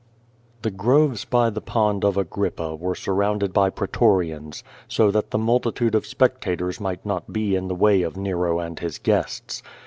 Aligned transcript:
The 0.63 0.71
groves 0.71 1.25
by 1.25 1.51
the 1.51 1.61
Pond 1.61 2.03
of 2.03 2.17
Agrippa 2.17 2.75
were 2.75 2.95
surrounded 2.95 3.53
by 3.53 3.69
pretorians, 3.69 4.63
so 4.87 5.11
that 5.11 5.29
the 5.29 5.37
multitude 5.37 5.93
of 5.93 6.07
spectators 6.07 6.79
might 6.79 7.05
not 7.05 7.31
be 7.31 7.55
in 7.55 7.67
the 7.67 7.75
way 7.75 8.01
of 8.01 8.17
Nero 8.17 8.57
and 8.59 8.79
his 8.79 8.97
guests. 8.97 9.61